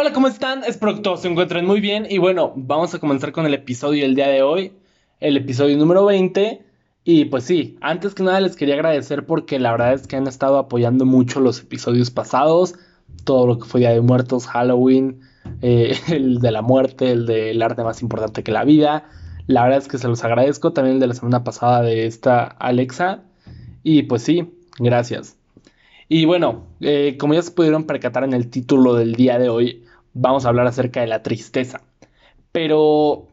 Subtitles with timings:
[0.00, 0.62] Hola, ¿cómo están?
[0.62, 2.06] Espero que todos se encuentren muy bien.
[2.08, 4.72] Y bueno, vamos a comenzar con el episodio del día de hoy,
[5.18, 6.62] el episodio número 20.
[7.02, 10.28] Y pues sí, antes que nada les quería agradecer porque la verdad es que han
[10.28, 12.76] estado apoyando mucho los episodios pasados,
[13.24, 15.18] todo lo que fue Día de Muertos, Halloween,
[15.62, 19.10] eh, el de la muerte, el del arte más importante que la vida.
[19.48, 22.44] La verdad es que se los agradezco, también el de la semana pasada de esta
[22.44, 23.24] Alexa.
[23.82, 25.36] Y pues sí, gracias.
[26.08, 29.84] Y bueno, eh, como ya se pudieron percatar en el título del día de hoy,
[30.20, 31.80] vamos a hablar acerca de la tristeza.
[32.52, 33.28] Pero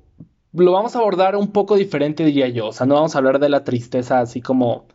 [0.53, 2.67] lo vamos a abordar un poco diferente, diría yo.
[2.67, 4.85] O sea, no vamos a hablar de la tristeza así como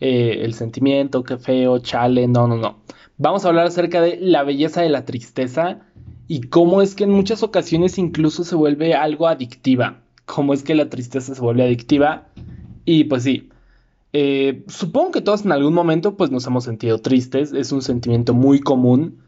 [0.00, 2.78] eh, el sentimiento, qué feo, chale, no, no, no.
[3.18, 5.80] Vamos a hablar acerca de la belleza de la tristeza
[6.28, 10.00] y cómo es que en muchas ocasiones incluso se vuelve algo adictiva.
[10.24, 12.28] Cómo es que la tristeza se vuelve adictiva.
[12.84, 13.50] Y pues sí,
[14.12, 17.52] eh, supongo que todos en algún momento pues nos hemos sentido tristes.
[17.52, 19.18] Es un sentimiento muy común.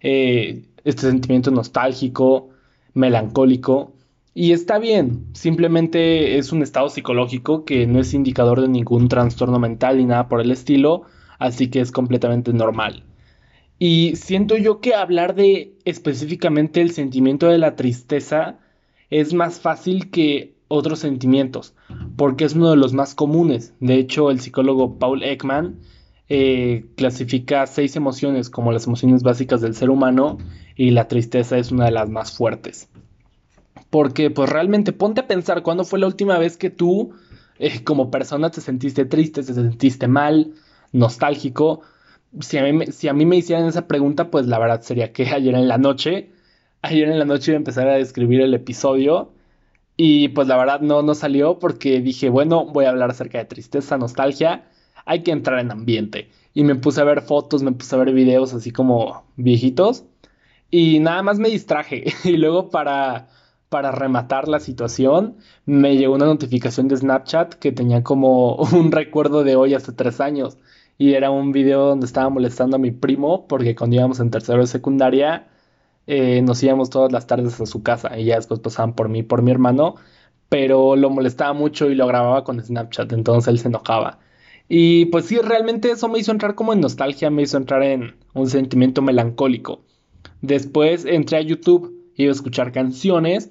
[0.00, 2.50] Eh, este sentimiento nostálgico,
[2.94, 3.92] melancólico.
[4.34, 9.58] Y está bien, simplemente es un estado psicológico que no es indicador de ningún trastorno
[9.58, 11.02] mental ni nada por el estilo,
[11.38, 13.02] así que es completamente normal.
[13.80, 18.60] Y siento yo que hablar de específicamente el sentimiento de la tristeza
[19.10, 21.74] es más fácil que otros sentimientos,
[22.16, 23.74] porque es uno de los más comunes.
[23.80, 25.80] De hecho, el psicólogo Paul Ekman
[26.28, 30.38] eh, clasifica seis emociones como las emociones básicas del ser humano
[30.74, 32.88] y la tristeza es una de las más fuertes.
[33.90, 37.14] Porque pues realmente ponte a pensar cuándo fue la última vez que tú
[37.58, 40.54] eh, como persona te sentiste triste, te sentiste mal,
[40.92, 41.82] nostálgico.
[42.40, 45.26] Si a, mí, si a mí me hicieran esa pregunta, pues la verdad sería que
[45.32, 46.30] ayer en la noche,
[46.82, 49.32] ayer en la noche iba a empezar a describir el episodio
[49.96, 53.44] y pues la verdad no, no salió porque dije, bueno, voy a hablar acerca de
[53.44, 54.64] tristeza, nostalgia
[55.06, 56.30] hay que entrar en ambiente.
[56.54, 60.04] Y me puse a ver fotos, me puse a ver videos así como viejitos.
[60.70, 62.04] Y nada más me distraje.
[62.24, 63.28] y luego para,
[63.68, 69.44] para rematar la situación, me llegó una notificación de Snapchat que tenía como un recuerdo
[69.44, 70.58] de hoy hace tres años.
[70.98, 74.60] Y era un video donde estaba molestando a mi primo porque cuando íbamos en tercero
[74.60, 75.48] de secundaria
[76.06, 79.22] eh, nos íbamos todas las tardes a su casa y ya después pasaban por mí,
[79.22, 79.96] por mi hermano,
[80.48, 84.20] pero lo molestaba mucho y lo grababa con Snapchat, entonces él se enojaba.
[84.68, 88.16] Y pues sí, realmente eso me hizo entrar como en nostalgia, me hizo entrar en
[88.34, 89.82] un sentimiento melancólico.
[90.42, 93.50] Después entré a YouTube, iba a escuchar canciones,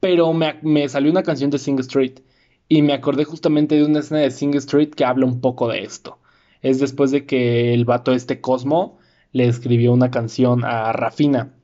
[0.00, 2.20] pero me, salió una canción de Sing Street
[2.68, 5.82] y me acordé justamente de una escena de Sing Street que habla un poco de
[5.82, 6.18] esto.
[6.62, 8.98] Es después de que el vato este Cosmo
[9.32, 11.54] le escribió una canción a Rafina.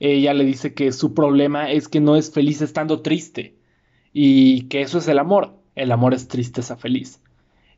[0.00, 3.56] Ella le dice que su problema es que no es feliz estando triste
[4.12, 5.54] y que eso es el amor.
[5.74, 7.21] El amor es tristeza feliz.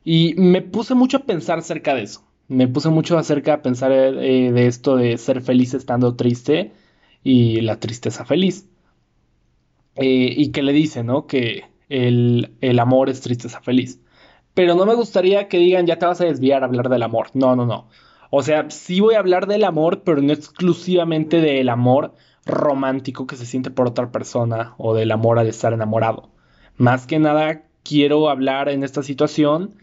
[0.05, 2.23] Y me puse mucho a pensar acerca de eso.
[2.47, 6.71] Me puse mucho acerca de pensar eh, de esto de ser feliz estando triste
[7.23, 8.69] y la tristeza feliz.
[9.95, 11.25] Eh, y que le dice, ¿no?
[11.25, 13.99] Que el, el amor es tristeza feliz.
[14.53, 17.29] Pero no me gustaría que digan, ya te vas a desviar a hablar del amor.
[17.33, 17.89] No, no, no.
[18.29, 22.13] O sea, sí voy a hablar del amor, pero no exclusivamente del amor
[22.45, 26.29] romántico que se siente por otra persona o del amor al estar enamorado.
[26.77, 29.73] Más que nada quiero hablar en esta situación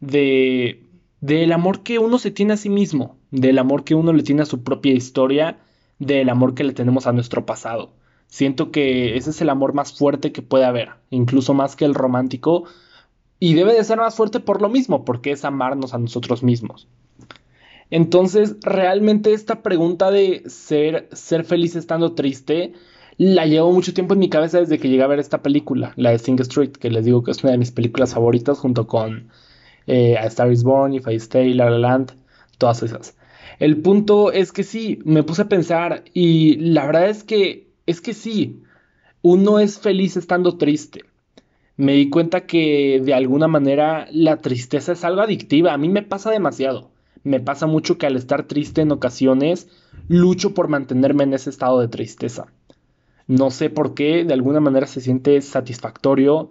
[0.00, 0.84] de
[1.20, 4.42] del amor que uno se tiene a sí mismo, del amor que uno le tiene
[4.42, 5.58] a su propia historia,
[5.98, 7.92] del amor que le tenemos a nuestro pasado.
[8.28, 11.94] Siento que ese es el amor más fuerte que puede haber, incluso más que el
[11.94, 12.64] romántico,
[13.40, 16.88] y debe de ser más fuerte por lo mismo, porque es amarnos a nosotros mismos.
[17.90, 22.74] Entonces, realmente esta pregunta de ser, ser feliz estando triste,
[23.16, 26.10] la llevo mucho tiempo en mi cabeza desde que llegué a ver esta película, la
[26.10, 29.30] de Sing Street, que les digo que es una de mis películas favoritas junto con
[29.88, 32.12] eh, a Star is Born, If I Stay, La La Land,
[32.58, 33.16] todas esas.
[33.58, 38.00] El punto es que sí, me puse a pensar y la verdad es que, es
[38.00, 38.62] que sí,
[39.22, 41.04] uno es feliz estando triste.
[41.76, 46.02] Me di cuenta que de alguna manera la tristeza es algo adictiva, a mí me
[46.02, 46.90] pasa demasiado.
[47.24, 49.68] Me pasa mucho que al estar triste en ocasiones,
[50.06, 52.46] lucho por mantenerme en ese estado de tristeza.
[53.26, 56.50] No sé por qué, de alguna manera se siente satisfactorio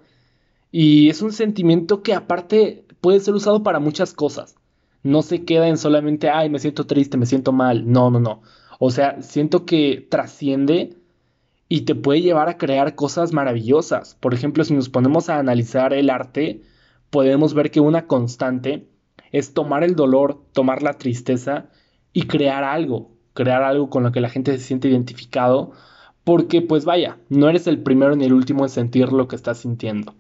[0.72, 4.56] y es un sentimiento que aparte puede ser usado para muchas cosas.
[5.04, 7.90] No se queda en solamente, ay, me siento triste, me siento mal.
[7.92, 8.42] No, no, no.
[8.80, 10.98] O sea, siento que trasciende
[11.70, 14.16] y te puede llevar a crear cosas maravillosas.
[14.16, 16.62] Por ejemplo, si nos ponemos a analizar el arte,
[17.10, 18.88] podemos ver que una constante
[19.32, 21.70] es tomar el dolor, tomar la tristeza
[22.14, 25.72] y crear algo, crear algo con lo que la gente se siente identificado,
[26.24, 29.60] porque pues vaya, no eres el primero ni el último en sentir lo que estás
[29.60, 30.14] sintiendo.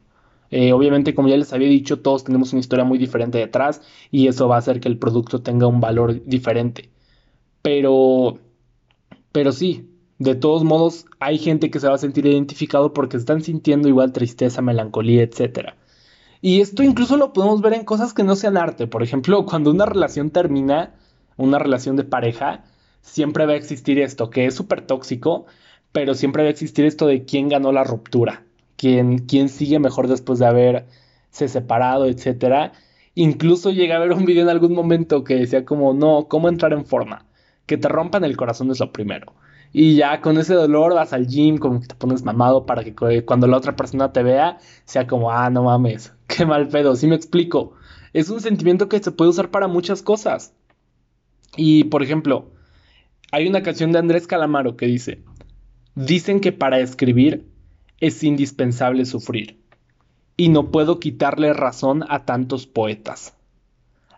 [0.52, 4.28] Eh, obviamente, como ya les había dicho, todos tenemos una historia muy diferente detrás y
[4.28, 6.90] eso va a hacer que el producto tenga un valor diferente.
[7.62, 8.40] Pero,
[9.32, 9.90] pero sí,
[10.20, 14.14] De todos modos, hay gente que se va a sentir identificado porque están sintiendo igual
[14.14, 15.76] tristeza, melancolía, etc.
[16.42, 18.88] Y esto incluso lo podemos ver en cosas que no sean arte.
[18.88, 20.96] Por ejemplo, cuando una relación termina,
[21.38, 22.66] una relación de pareja,
[23.02, 25.46] siempre va a existir esto, que es súper tóxico,
[25.92, 28.47] pero siempre va a existir esto de quién ganó la ruptura,
[28.78, 32.72] quién, quién sigue mejor después de haberse separado, etc.
[33.16, 36.72] Incluso llegué a ver un video en algún momento que decía como, no, ¿cómo entrar
[36.74, 37.26] en forma?
[37.66, 39.34] Que te rompan el corazón es lo primero.
[39.74, 43.26] Y ya con ese dolor vas al gym, como que te pones mamado para que
[43.26, 47.08] cuando la otra persona te vea, sea como, ah, no mames, qué mal pedo, sí
[47.08, 47.74] me explico.
[48.14, 50.54] Es un sentimiento que se puede usar para muchas cosas.
[51.56, 52.52] Y por ejemplo,
[53.32, 55.24] hay una canción de Andrés Calamaro que dice,
[55.96, 57.46] dicen que para escribir
[58.00, 59.60] es indispensable sufrir.
[60.36, 63.36] Y no puedo quitarle razón a tantos poetas.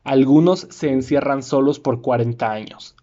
[0.04, 2.96] Algunos se encierran solos por 40 años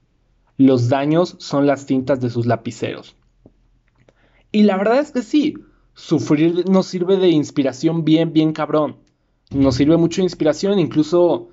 [0.58, 3.16] los daños son las tintas de sus lapiceros.
[4.52, 5.54] Y la verdad es que sí,
[5.94, 8.96] sufrir nos sirve de inspiración bien, bien cabrón.
[9.50, 11.48] Nos sirve mucho de inspiración, incluso,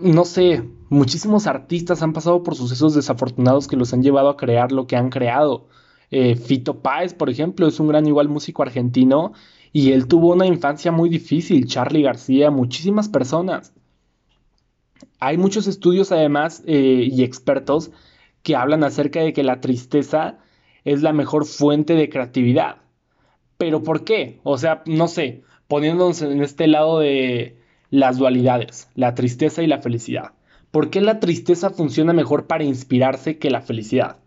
[0.00, 4.70] no sé, muchísimos artistas han pasado por sucesos desafortunados que los han llevado a crear
[4.70, 5.66] lo que han creado.
[6.10, 9.32] Eh, Fito Páez, por ejemplo, es un gran igual músico argentino
[9.72, 11.66] y él tuvo una infancia muy difícil.
[11.66, 13.72] Charlie García, muchísimas personas.
[15.20, 17.90] Hay muchos estudios además eh, y expertos
[18.42, 20.38] que hablan acerca de que la tristeza
[20.84, 22.76] es la mejor fuente de creatividad.
[23.56, 24.40] ¿Pero por qué?
[24.44, 27.58] O sea, no sé, poniéndonos en este lado de
[27.90, 30.32] las dualidades, la tristeza y la felicidad.
[30.70, 34.18] ¿Por qué la tristeza funciona mejor para inspirarse que la felicidad?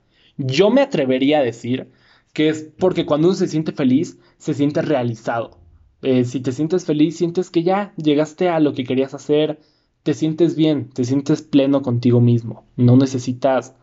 [0.43, 1.91] Yo me atrevería a decir
[2.33, 5.59] que es porque cuando uno se siente feliz, se siente realizado.
[6.01, 9.59] Eh, si te sientes feliz, sientes que ya llegaste a lo que querías hacer,
[10.03, 12.65] te sientes bien, te sientes pleno contigo mismo.
[12.75, 13.75] No necesitas,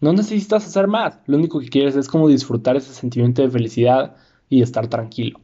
[0.00, 1.18] no necesitas hacer más.
[1.26, 4.16] Lo único que quieres es como disfrutar ese sentimiento de felicidad
[4.48, 5.40] y estar tranquilo.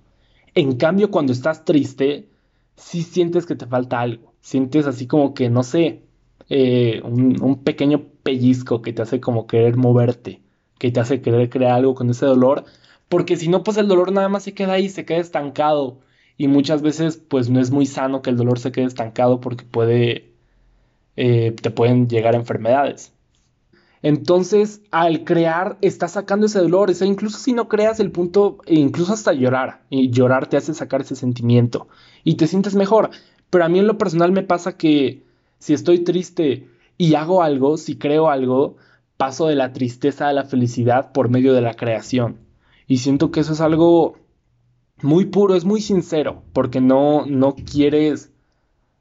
[0.54, 2.28] En cambio, cuando estás triste,
[2.76, 4.34] sí sientes que te falta algo.
[4.40, 6.02] Sientes así como que, no sé,
[6.48, 10.42] eh, un, un pequeño pellizco que te hace como querer moverte,
[10.78, 12.64] que te hace querer crear algo con ese dolor.
[13.08, 16.00] Porque si no, pues el dolor nada más se queda ahí, se queda estancado
[16.36, 19.64] y muchas veces pues no es muy sano que el dolor se quede estancado porque
[19.64, 20.34] puede,
[21.16, 23.14] eh, te pueden llegar enfermedades.
[24.02, 26.90] Entonces, al crear, estás sacando ese dolor.
[26.90, 29.84] O sea, incluso si no creas el punto, e incluso hasta llorar.
[29.88, 31.88] Y llorar te hace sacar ese sentimiento.
[32.24, 33.08] Y te sientes mejor.
[33.48, 35.24] Pero a mí en lo personal me pasa que
[35.58, 38.76] si estoy triste y hago algo, si creo algo,
[39.16, 42.40] paso de la tristeza a la felicidad por medio de la creación.
[42.86, 44.16] Y siento que eso es algo
[45.02, 48.32] muy puro, es muy sincero, porque no, no quieres,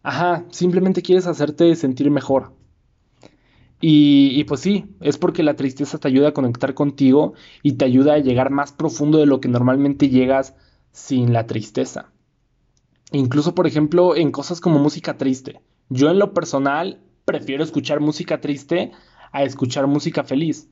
[0.03, 2.53] ajá, simplemente quieres hacerte sentir mejor.
[3.79, 7.85] Y, y, pues sí, es porque la tristeza te ayuda a conectar contigo y te
[7.85, 10.55] ayuda a llegar más profundo de lo que normalmente llegas
[10.91, 12.11] sin la tristeza.
[13.11, 15.61] Incluso, por ejemplo, en cosas como música triste.
[15.89, 18.91] Yo en lo personal prefiero escuchar música triste
[19.33, 20.69] a escuchar música feliz.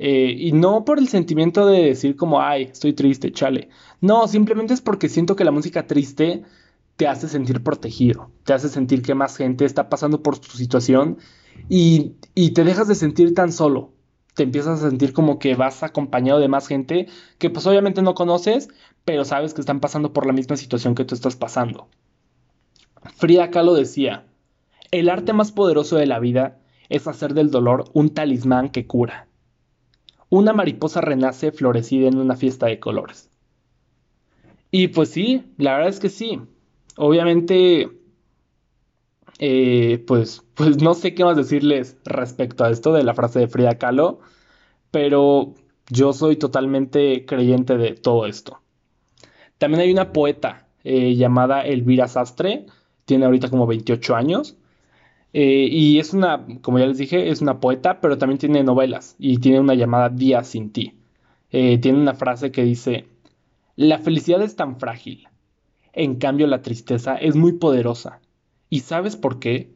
[0.00, 3.68] Eh, y no por el sentimiento de decir como, ay, estoy triste, chale.
[4.00, 6.42] No, simplemente es porque siento que la música triste
[6.96, 11.18] te hace sentir protegido, te hace sentir que más gente está pasando por tu situación
[11.68, 13.92] y, y te dejas de sentir tan solo.
[14.34, 17.06] Te empiezas a sentir como que vas acompañado de más gente
[17.38, 18.68] que pues obviamente no conoces,
[19.04, 21.86] pero sabes que están pasando por la misma situación que tú estás pasando.
[23.16, 24.26] Frida Kahlo decía,
[24.90, 29.28] el arte más poderoso de la vida es hacer del dolor un talismán que cura
[30.34, 33.30] una mariposa renace florecida en una fiesta de colores.
[34.72, 36.40] Y pues sí, la verdad es que sí.
[36.96, 37.88] Obviamente,
[39.38, 43.48] eh, pues, pues no sé qué más decirles respecto a esto de la frase de
[43.48, 44.18] Frida Kahlo,
[44.90, 45.54] pero
[45.88, 48.60] yo soy totalmente creyente de todo esto.
[49.58, 52.66] También hay una poeta eh, llamada Elvira Sastre,
[53.04, 54.56] tiene ahorita como 28 años,
[55.36, 59.16] eh, y es una, como ya les dije, es una poeta, pero también tiene novelas
[59.18, 60.94] y tiene una llamada Día sin ti.
[61.50, 63.08] Eh, tiene una frase que dice,
[63.74, 65.26] la felicidad es tan frágil,
[65.92, 68.20] en cambio la tristeza es muy poderosa.
[68.70, 69.74] ¿Y sabes por qué?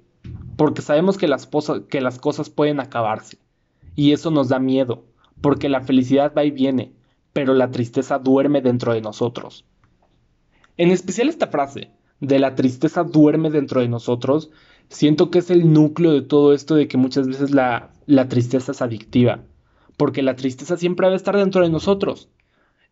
[0.56, 1.48] Porque sabemos que las,
[1.88, 3.38] que las cosas pueden acabarse.
[3.96, 5.06] Y eso nos da miedo,
[5.40, 6.92] porque la felicidad va y viene,
[7.32, 9.64] pero la tristeza duerme dentro de nosotros.
[10.76, 14.50] En especial esta frase, de la tristeza duerme dentro de nosotros,
[14.88, 17.90] siento que es el núcleo de todo esto de que muchas veces la,
[18.28, 19.40] tristeza es adictiva,
[19.96, 22.28] porque la tristeza siempre debe estar dentro de nosotros.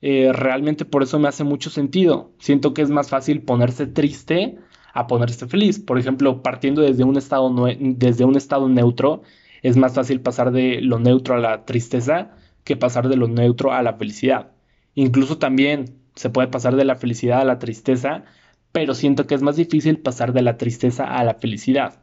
[0.03, 2.33] Eh, realmente por eso me hace mucho sentido.
[2.39, 4.59] Siento que es más fácil ponerse triste
[4.93, 5.79] a ponerse feliz.
[5.79, 9.23] Por ejemplo, partiendo desde un estado, desde un estado neutro,
[9.63, 12.33] es más fácil pasar de lo neutro a la tristeza
[12.65, 14.53] que pasar de lo neutro a la felicidad.
[14.95, 18.25] Incluso también se puede pasar de la felicidad a la tristeza,
[18.77, 22.03] pero siento que es más difícil pasar de la tristeza a la felicidad.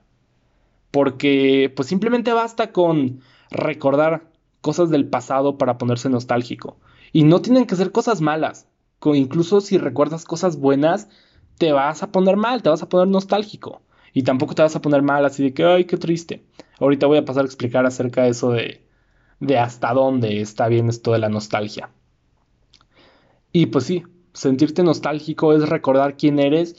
[0.89, 3.20] Porque pues simplemente basta con
[3.51, 6.80] recordar cosas del pasado para ponerse nostálgico.
[7.12, 8.65] Y no tienen que ser cosas malas.
[9.06, 11.10] Incluso si recuerdas cosas buenas,
[11.60, 13.84] te vas a poner mal, te vas a poner nostálgico.
[14.12, 16.44] Y tampoco te vas a poner mal así de que, ay, qué triste.
[16.80, 18.84] Ahorita voy a pasar a explicar acerca de eso de,
[19.39, 21.92] de hasta dónde está bien esto de la nostalgia.
[23.51, 26.75] Y pues sí, sentirte nostálgico es recordar quién eres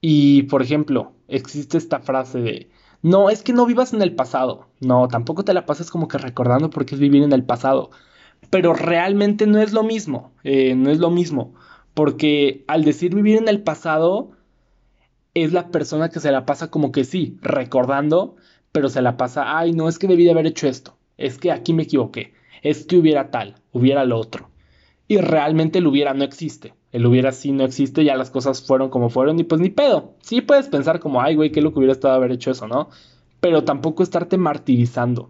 [0.00, 2.70] y, por ejemplo, existe esta frase de,
[3.02, 4.66] no, es que no vivas en el pasado.
[4.80, 7.90] No, tampoco te la pases como que recordando porque es vivir en el pasado.
[8.50, 11.54] Pero realmente no es lo mismo, eh, no es lo mismo.
[11.94, 14.32] Porque al decir vivir en el pasado,
[15.34, 18.36] es la persona que se la pasa como que sí, recordando,
[18.72, 21.52] pero se la pasa, ay, no es que debí de haber hecho esto, es que
[21.52, 22.32] aquí me equivoqué,
[22.62, 24.48] es que hubiera tal, hubiera lo otro.
[25.06, 28.88] Y realmente el hubiera no existe, el hubiera sí no existe, ya las cosas fueron
[28.88, 30.14] como fueron y pues ni pedo.
[30.20, 32.88] Sí puedes pensar como, ay, güey, qué lo que hubiera estado haber hecho eso, ¿no?
[33.40, 35.28] Pero tampoco estarte martirizando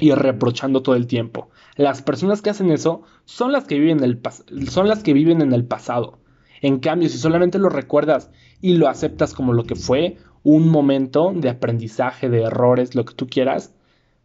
[0.00, 1.50] y reprochando todo el tiempo.
[1.76, 4.20] Las personas que hacen eso son las que viven, el
[4.68, 6.18] son las que viven en el pasado.
[6.62, 11.32] En cambio, si solamente lo recuerdas y lo aceptas como lo que fue, un momento
[11.32, 13.72] de aprendizaje, de errores, lo que tú quieras,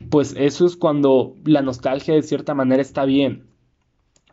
[0.10, 3.46] pues eso es cuando la nostalgia de cierta manera está bien.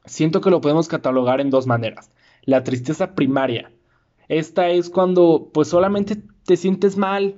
[0.04, 2.11] Siento que lo podemos catalogar en dos maneras.
[2.42, 3.73] La tristeza primaria.
[4.28, 7.37] Esta es cuando pues solamente te sientes mal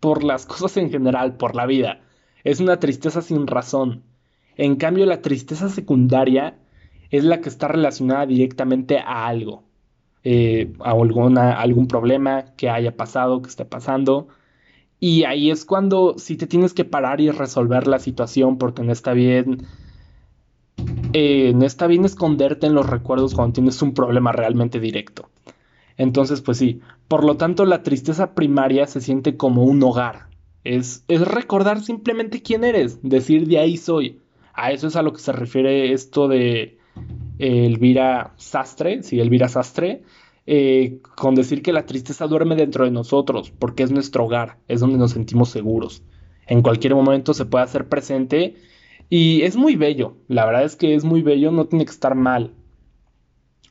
[0.00, 2.00] por las cosas en general, por la vida.
[2.44, 4.04] Es una tristeza sin razón.
[4.56, 6.58] En cambio, la tristeza secundaria
[7.10, 9.64] es la que está relacionada directamente a algo.
[10.22, 14.28] Eh, a alguna, algún problema que haya pasado, que esté pasando.
[14.98, 18.92] Y ahí es cuando si te tienes que parar y resolver la situación porque no
[18.92, 19.66] está bien.
[21.12, 25.28] Eh, no está bien esconderte en los recuerdos cuando tienes un problema realmente directo.
[25.96, 30.28] Entonces, pues sí, por lo tanto la tristeza primaria se siente como un hogar.
[30.64, 34.20] Es, es recordar simplemente quién eres, decir de ahí soy.
[34.54, 36.78] A eso es a lo que se refiere esto de
[37.38, 40.02] Elvira Sastre, sí, Elvira Sastre,
[40.46, 44.80] eh, con decir que la tristeza duerme dentro de nosotros, porque es nuestro hogar, es
[44.80, 46.02] donde nos sentimos seguros.
[46.46, 48.56] En cualquier momento se puede hacer presente
[49.10, 52.14] y es muy bello, la verdad es que es muy bello, no tiene que estar
[52.14, 52.54] mal.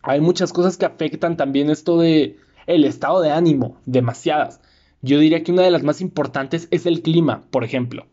[0.03, 4.62] Hay muchas cosas que afectan también esto de el estado de ánimo, demasiadas.
[5.01, 8.05] Yo diría que una de las más importantes es el clima, por ejemplo.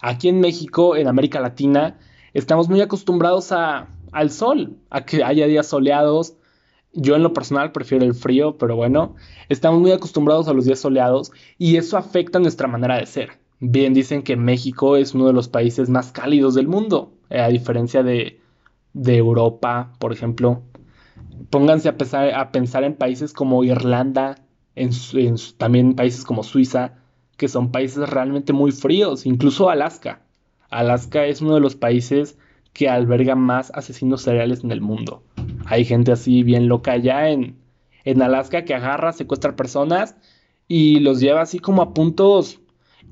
[0.00, 1.98] Aquí en México, en América Latina,
[2.32, 6.34] estamos muy acostumbrados a al sol, a que haya días soleados.
[6.92, 9.14] Yo en lo personal prefiero el frío, pero bueno,
[9.48, 13.38] estamos muy acostumbrados a los días soleados y eso afecta nuestra manera de ser.
[13.60, 17.48] Bien dicen que México es uno de los países más cálidos del mundo, eh, a
[17.48, 18.40] diferencia de,
[18.94, 20.62] de Europa, por ejemplo.
[21.50, 24.36] Pónganse a, a pensar en países como Irlanda,
[24.76, 26.94] en, en, también países como Suiza,
[27.36, 30.22] que son países realmente muy fríos, incluso Alaska.
[30.70, 32.38] Alaska es uno de los países
[32.72, 35.22] que alberga más asesinos seriales en el mundo.
[35.66, 37.56] Hay gente así bien loca allá en,
[38.04, 40.16] en Alaska que agarra, secuestra personas
[40.66, 42.59] y los lleva así como a puntos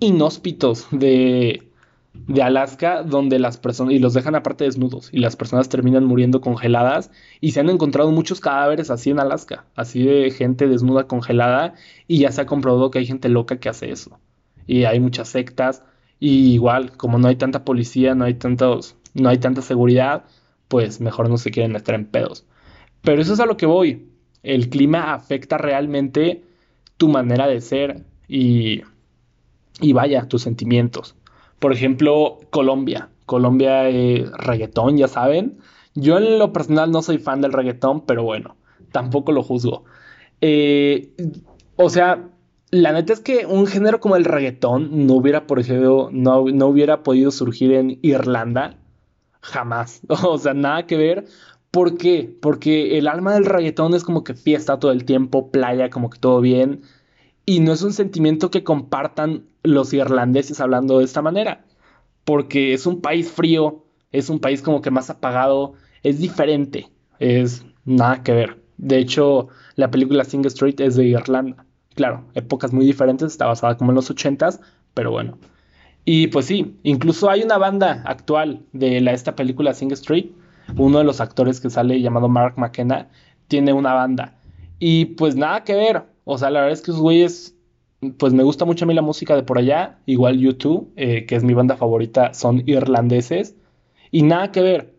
[0.01, 1.69] inhóspitos de,
[2.13, 6.41] de Alaska donde las personas y los dejan aparte desnudos y las personas terminan muriendo
[6.41, 11.75] congeladas y se han encontrado muchos cadáveres así en Alaska, así de gente desnuda congelada
[12.07, 14.19] y ya se ha comprobado que hay gente loca que hace eso.
[14.67, 15.83] Y hay muchas sectas
[16.21, 20.25] y igual, como no hay tanta policía, no hay tantos no hay tanta seguridad,
[20.69, 22.47] pues mejor no se quieren meter en pedos.
[23.03, 24.09] Pero eso es a lo que voy.
[24.43, 26.45] El clima afecta realmente
[26.97, 28.83] tu manera de ser y,
[29.81, 31.15] y vaya, tus sentimientos.
[31.59, 33.09] Por ejemplo, Colombia.
[33.27, 35.59] Colombia, eh, reggaetón, ya saben.
[35.95, 38.57] Yo en lo personal no soy fan del reggaetón, pero bueno,
[38.93, 39.85] tampoco lo juzgo.
[40.41, 41.13] Eh,
[41.77, 42.29] o sea,
[42.71, 46.67] la neta es que un género como el reggaetón no hubiera, por ejemplo, no, no
[46.67, 48.77] hubiera podido surgir en Irlanda
[49.41, 50.03] jamás.
[50.09, 51.27] O sea, nada que ver.
[51.71, 52.35] ¿Por qué?
[52.41, 56.19] Porque el alma del reggaetón es como que fiesta todo el tiempo, playa, como que
[56.19, 56.83] todo bien.
[57.49, 61.65] Y no es un sentimiento que compartan los irlandeses hablando de esta manera.
[62.27, 67.65] Porque es un país frío, es un país como que más apagado, es diferente, es
[67.87, 68.63] nada que ver.
[68.77, 71.65] De hecho, la película Sing Street es de Irlanda.
[71.95, 74.61] Claro, épocas muy diferentes, está basada como en los 80s,
[74.93, 75.39] pero bueno.
[76.05, 80.27] Y pues sí, incluso hay una banda actual de la, esta película Sing Street.
[80.77, 83.09] Uno de los actores que sale llamado Mark McKenna
[83.47, 84.35] tiene una banda.
[84.79, 86.18] Y pues nada que ver.
[86.31, 87.57] O sea, la verdad es que esos güeyes,
[88.19, 89.99] pues me gusta mucho a mí la música de por allá.
[90.05, 93.57] Igual YouTube, eh, que es mi banda favorita, son irlandeses.
[94.11, 94.95] Y nada que ver.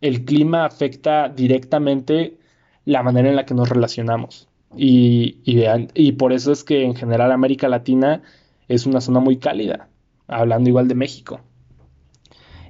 [0.00, 2.38] el clima afecta directamente
[2.86, 4.48] la manera en la que nos relacionamos.
[4.74, 8.22] Y, y, por eso es que en general América Latina
[8.66, 9.90] es una zona muy cálida,
[10.26, 11.40] hablando igual de México.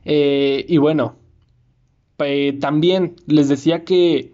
[0.05, 1.15] Eh, y bueno,
[2.61, 4.32] también les decía que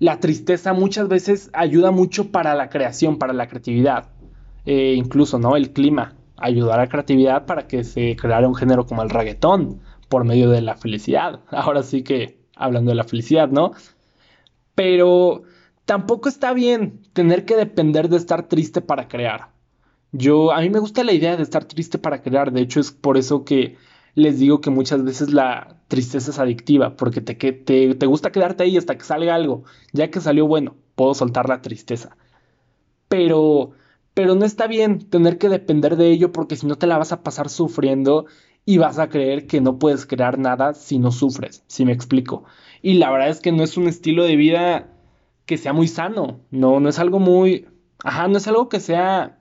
[0.00, 4.08] la tristeza muchas veces ayuda mucho para la creación, para la creatividad.
[4.66, 5.56] Eh, incluso, ¿no?
[5.56, 9.80] El clima ayudar a la creatividad para que se creara un género como el reggaetón
[10.08, 11.40] por medio de la felicidad.
[11.50, 13.72] Ahora sí que hablando de la felicidad, ¿no?
[14.74, 15.42] Pero
[15.84, 19.48] tampoco está bien tener que depender de estar triste para crear.
[20.12, 22.90] Yo, a mí me gusta la idea de estar triste para crear, de hecho es
[22.90, 23.76] por eso que
[24.14, 28.64] les digo que muchas veces la tristeza es adictiva, porque te, te, te gusta quedarte
[28.64, 32.16] ahí hasta que salga algo, ya que salió bueno, puedo soltar la tristeza.
[33.08, 33.72] Pero,
[34.14, 37.12] pero no está bien tener que depender de ello porque si no te la vas
[37.12, 38.26] a pasar sufriendo
[38.64, 42.44] y vas a creer que no puedes crear nada si no sufres, si me explico.
[42.82, 44.88] Y la verdad es que no es un estilo de vida
[45.46, 47.66] que sea muy sano, no, no es algo muy,
[48.04, 49.40] ajá, no es algo que sea,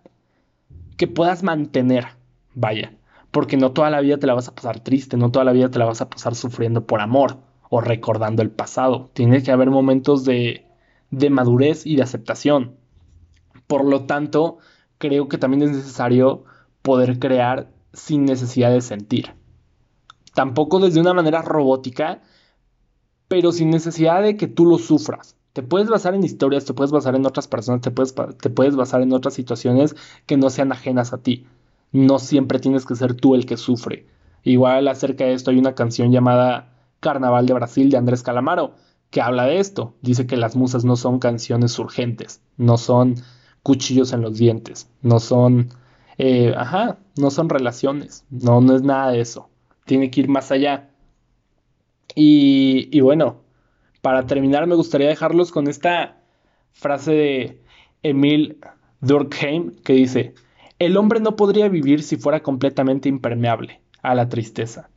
[0.98, 2.08] que puedas mantener,
[2.56, 2.94] vaya,
[3.32, 5.70] porque no toda la vida te la vas a pasar triste, no toda la vida
[5.70, 7.38] te la vas a pasar sufriendo por amor
[7.70, 9.10] o recordando el pasado.
[9.14, 10.66] Tiene que haber momentos de,
[11.12, 12.76] de madurez y de aceptación.
[13.68, 14.58] Por lo tanto,
[14.98, 16.44] creo que también es necesario
[16.82, 19.36] poder crear sin necesidad de sentir.
[20.34, 22.22] Tampoco desde una manera robótica,
[23.28, 25.36] pero sin necesidad de que tú lo sufras.
[25.54, 28.76] Te puedes basar en historias, te puedes basar en otras personas, te puedes, te puedes
[28.76, 29.96] basar en otras situaciones
[30.26, 31.48] que no sean ajenas a ti.
[31.92, 34.08] No siempre tienes que ser tú el que sufre.
[34.44, 38.74] Igual acerca de esto hay una canción llamada Carnaval de Brasil de Andrés Calamaro,
[39.10, 39.96] que habla de esto.
[40.02, 43.16] Dice que las musas no son canciones urgentes, no son
[43.64, 45.70] cuchillos en los dientes, no son
[46.22, 49.50] eh, ajá, no son relaciones, no, no es nada de eso,
[49.86, 50.90] tiene que ir más allá.
[52.14, 53.42] Y, y bueno,
[54.02, 56.22] para terminar me gustaría dejarlos con esta
[56.74, 57.62] frase de
[58.04, 58.60] Emil
[59.00, 60.36] Durkheim que dice,
[60.80, 64.90] el hombre no podría vivir si fuera completamente impermeable a la tristeza.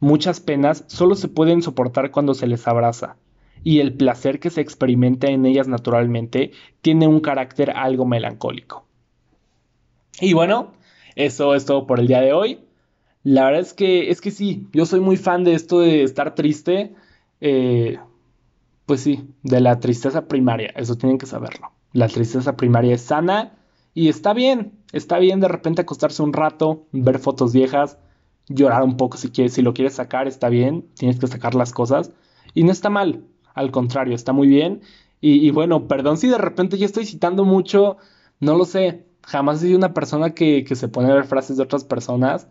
[0.00, 3.16] Muchas penas solo se pueden soportar cuando se les abraza,
[3.64, 6.52] y el placer que se experimenta en ellas naturalmente
[6.82, 8.86] tiene un carácter algo melancólico.
[10.20, 10.74] Y bueno,
[11.16, 12.60] eso es todo por el día de hoy.
[13.22, 16.34] La verdad es que, es que sí, yo soy muy fan de esto de estar
[16.34, 16.94] triste.
[17.40, 17.98] Eh,
[18.84, 21.72] pues sí, de la tristeza primaria, eso tienen que saberlo.
[21.92, 23.54] La tristeza primaria es sana
[23.94, 27.98] y está bien, está bien de repente acostarse un rato, ver fotos viejas,
[28.48, 31.72] llorar un poco si quieres, si lo quieres sacar, está bien, tienes que sacar las
[31.72, 32.12] cosas.
[32.54, 34.82] Y no está mal, al contrario, está muy bien.
[35.20, 37.96] Y, bueno, perdón si de repente ya estoy citando mucho,
[38.40, 41.82] no lo sé, jamás he una persona que, se pone a ver frases de otras
[41.82, 42.46] personas,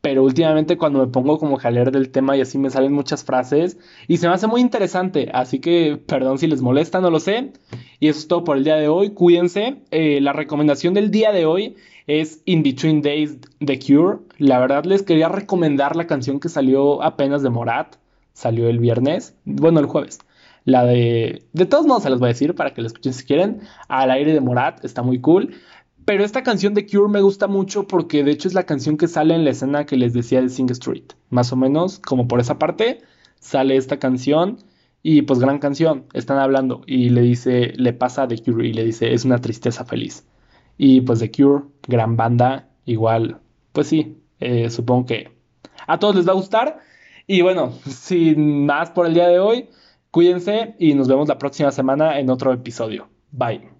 [0.00, 3.78] pero últimamente cuando me pongo como jaler del tema y así me salen muchas frases
[4.08, 7.52] y se me hace muy interesante, así que perdón si les molesta, no lo sé.
[7.98, 9.82] Y eso es todo por el día de hoy, cuídense.
[9.90, 14.18] Eh, la recomendación del día de hoy es In Between Days The Cure.
[14.38, 17.96] La verdad les quería recomendar la canción que salió apenas de Morat,
[18.32, 20.20] salió el viernes, bueno el jueves.
[20.64, 21.42] La de...
[21.52, 23.60] De todos modos se los voy a decir para que la escuchen si quieren.
[23.88, 25.54] Al aire de Morat, está muy cool.
[26.04, 29.08] Pero esta canción de Cure me gusta mucho porque de hecho es la canción que
[29.08, 31.04] sale en la escena que les decía de Sing Street.
[31.28, 33.00] Más o menos, como por esa parte,
[33.38, 34.58] sale esta canción
[35.02, 36.06] y pues gran canción.
[36.12, 39.84] Están hablando y le dice, le pasa The Cure y le dice, es una tristeza
[39.84, 40.26] feliz.
[40.78, 43.40] Y pues The Cure, gran banda, igual,
[43.72, 45.30] pues sí, eh, supongo que
[45.86, 46.80] a todos les va a gustar.
[47.26, 49.68] Y bueno, sin más por el día de hoy,
[50.10, 53.08] cuídense y nos vemos la próxima semana en otro episodio.
[53.30, 53.79] Bye.